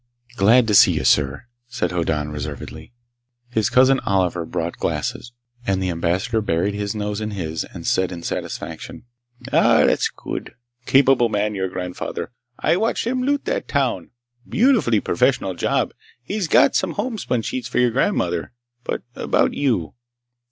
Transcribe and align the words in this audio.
"Glad 0.35 0.67
to 0.67 0.73
see 0.73 0.93
you, 0.93 1.03
sir," 1.03 1.45
said 1.67 1.91
Hoddan 1.91 2.31
reservedly. 2.31 2.91
His 3.51 3.69
Cousin 3.69 3.99
Oliver 3.99 4.47
brought 4.47 4.77
glasses, 4.79 5.31
and 5.67 5.79
the 5.79 5.91
Ambassador 5.91 6.41
buried 6.41 6.73
his 6.73 6.95
nose 6.95 7.21
in 7.21 7.29
his 7.29 7.65
and 7.65 7.85
said 7.85 8.11
in 8.11 8.23
satisfaction: 8.23 9.03
"A 9.51 9.57
a 9.57 9.59
ah! 9.59 9.85
That's 9.85 10.09
good! 10.09 10.55
Capable 10.87 11.29
man, 11.29 11.53
your 11.53 11.69
grandfather. 11.69 12.31
I 12.57 12.77
watched 12.77 13.05
him 13.05 13.21
loot 13.21 13.45
that 13.45 13.67
town. 13.67 14.09
Beautifully 14.49 15.01
professional 15.01 15.53
job! 15.53 15.93
He 16.23 16.43
got 16.47 16.75
some 16.75 16.93
homespun 16.93 17.43
sheets 17.43 17.67
for 17.67 17.77
your 17.77 17.91
grandmother. 17.91 18.53
But 18.83 19.03
about 19.15 19.53
you." 19.53 19.93